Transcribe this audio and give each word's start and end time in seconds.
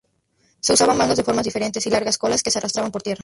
Se 0.61 0.73
usaban 0.73 0.97
mangas 0.97 1.17
de 1.17 1.23
formas 1.23 1.45
diferentes 1.45 1.85
y 1.85 1.91
largas 1.91 2.17
colas 2.17 2.41
que 2.41 2.49
se 2.49 2.57
arrastraban 2.57 2.91
por 2.91 3.03
tierra. 3.03 3.19